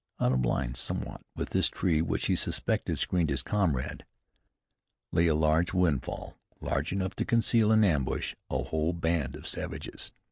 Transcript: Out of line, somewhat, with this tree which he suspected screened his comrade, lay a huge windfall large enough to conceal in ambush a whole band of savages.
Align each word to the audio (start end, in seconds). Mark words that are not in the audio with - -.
Out 0.19 0.31
of 0.31 0.43
line, 0.43 0.73
somewhat, 0.73 1.21
with 1.35 1.51
this 1.51 1.67
tree 1.67 2.01
which 2.01 2.25
he 2.25 2.35
suspected 2.35 2.97
screened 2.97 3.29
his 3.29 3.43
comrade, 3.43 4.03
lay 5.11 5.27
a 5.27 5.35
huge 5.37 5.73
windfall 5.73 6.39
large 6.59 6.91
enough 6.91 7.15
to 7.17 7.23
conceal 7.23 7.71
in 7.71 7.83
ambush 7.83 8.33
a 8.49 8.63
whole 8.63 8.93
band 8.93 9.35
of 9.35 9.45
savages. 9.45 10.11